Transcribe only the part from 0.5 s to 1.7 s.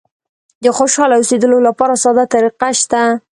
د خوشاله اوسېدلو